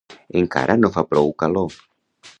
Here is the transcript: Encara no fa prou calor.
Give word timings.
Encara 0.39 0.77
no 0.79 0.91
fa 0.97 1.05
prou 1.13 1.31
calor. 1.45 1.81